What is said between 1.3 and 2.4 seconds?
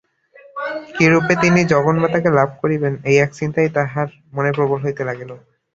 তিনি জগন্মাতাকে